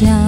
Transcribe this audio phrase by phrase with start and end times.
[0.00, 0.27] 家。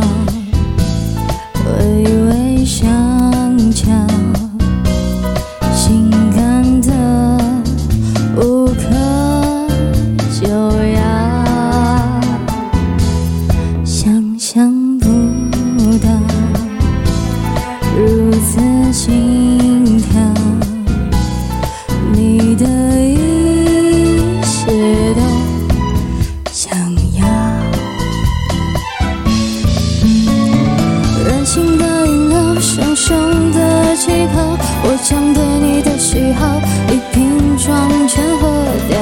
[32.80, 38.98] 料，熊熊的气泡，我将对你的喜好一瓶装全喝掉。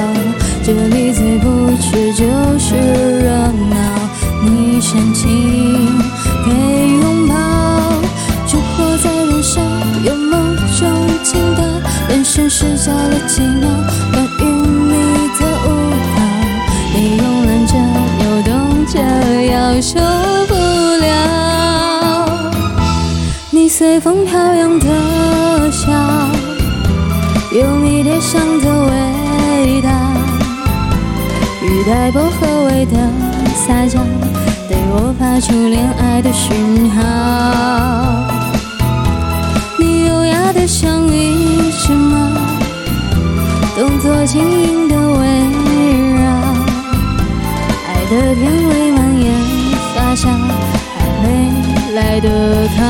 [0.62, 1.46] 这里最不
[1.80, 2.24] 缺就
[2.58, 3.30] 是热
[3.70, 3.76] 闹，
[4.44, 5.26] 你深情
[6.44, 6.50] 给
[7.00, 7.34] 拥抱，
[8.46, 9.60] 烛火在燃烧，
[10.04, 10.36] 有某
[10.78, 10.88] 种
[11.24, 11.64] 情感，
[12.10, 13.68] 眼神失焦了几秒，
[14.12, 14.44] 关于
[14.90, 14.94] 你
[15.38, 15.66] 的舞
[16.16, 16.18] 蹈，
[16.94, 17.72] 你慵懒着，
[18.18, 19.00] 扭动着
[19.46, 19.98] 腰，受
[23.78, 25.88] 随风飘扬的笑，
[27.52, 29.88] 有迷迭香的味道，
[31.62, 32.96] 语带薄荷味的
[33.54, 34.00] 撒娇，
[34.68, 36.98] 对我发出恋爱的讯号。
[39.78, 42.32] 你优雅的像一只猫，
[43.76, 45.22] 动作轻盈的围
[46.18, 46.26] 绕，
[47.86, 49.32] 爱的甜味蔓延
[49.94, 50.26] 发酵，
[50.98, 51.24] 还没
[51.94, 52.26] 来得
[52.76, 52.80] 刚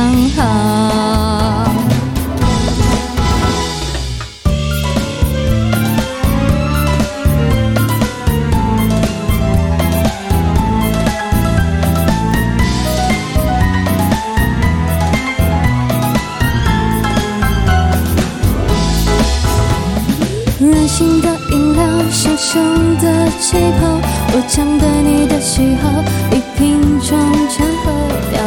[22.11, 24.01] 小熊的气泡，
[24.33, 25.89] 我将对你的喜好
[26.33, 27.93] 一瓶装全喝
[28.31, 28.41] 掉。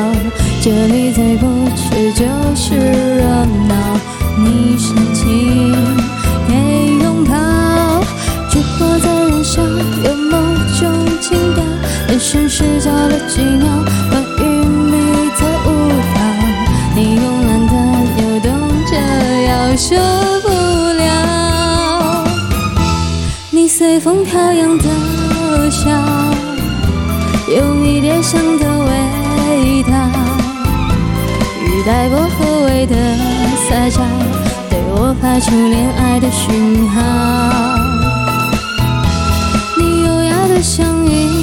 [0.62, 1.46] 这里最不
[1.76, 3.24] 缺就是热
[3.68, 3.76] 闹，
[4.38, 5.74] 你深情
[6.48, 6.54] 给
[7.04, 7.34] 拥抱，
[8.50, 10.38] 烛火在燃烧，有某
[10.80, 10.82] 种
[11.22, 11.64] 情调，
[12.10, 13.68] 眼神失焦了几秒，
[14.10, 15.68] 关于你的舞
[16.14, 16.20] 蹈，
[16.96, 17.74] 你慵懒的
[18.18, 18.50] 扭动
[18.86, 18.92] 着
[19.48, 19.76] 腰，
[23.92, 24.86] 随风飘扬的
[25.70, 25.90] 笑，
[27.54, 29.92] 有迷迭香的味道，
[31.62, 32.96] 雨带薄荷味的
[33.68, 34.02] 撒娇，
[34.70, 37.02] 对我发出恋爱的讯号。
[39.78, 41.41] 你优雅的像一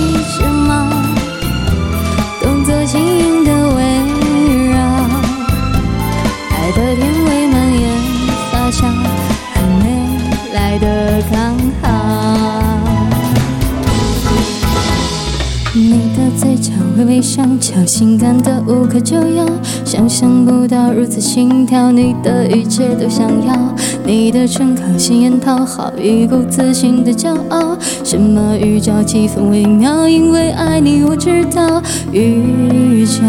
[17.18, 19.44] 角微微上翘，性感的无可救药，
[19.84, 23.74] 想象不到如此心跳，你的一切都想要，
[24.04, 33.22] 你的唇靠鲜艳讨好，一股自信的骄傲，什么预兆气氛微妙，因为爱你我知道预兆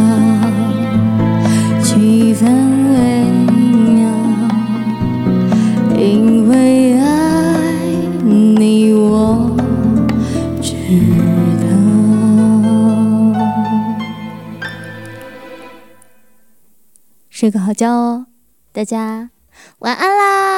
[17.39, 18.25] 睡个好觉哦，
[18.73, 19.29] 大家
[19.77, 20.48] 晚安啦。